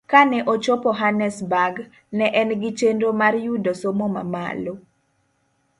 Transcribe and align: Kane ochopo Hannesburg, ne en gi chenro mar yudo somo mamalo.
Kane 0.11 0.37
ochopo 0.53 0.89
Hannesburg, 0.99 1.75
ne 2.17 2.25
en 2.41 2.49
gi 2.61 2.69
chenro 2.77 3.09
mar 3.21 3.33
yudo 3.45 3.71
somo 3.81 4.05
mamalo. 4.15 4.73